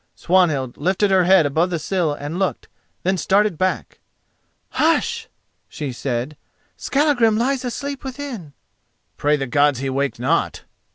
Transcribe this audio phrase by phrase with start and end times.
[0.15, 2.67] Swanhild lifted her head above the sill and looked,
[3.03, 3.99] then started back.
[4.69, 5.29] "Hush!"
[5.69, 6.35] she said,
[6.75, 8.53] "Skallagrim lies asleep within."
[9.17, 10.63] "Pray the Gods he wake not!"